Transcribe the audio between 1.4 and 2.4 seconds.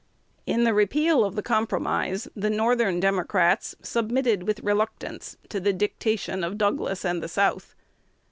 Compromise,